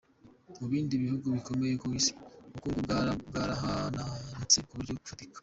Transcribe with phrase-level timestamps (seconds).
[0.57, 2.11] Mu bindi bihugu bikomeye ku Isi,
[2.49, 2.79] ubukungu
[3.27, 5.37] bwarahanantutse ku buryo bufatika.